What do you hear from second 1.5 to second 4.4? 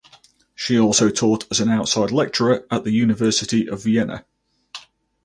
as an outside lecturer at the University of Vienna.